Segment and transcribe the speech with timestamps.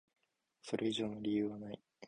[0.63, 1.79] それ以上の理由はない。